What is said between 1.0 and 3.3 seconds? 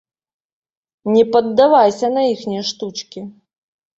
Не паддавайся на іхнія штучкі.